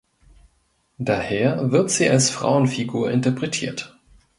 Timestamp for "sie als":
1.91-2.31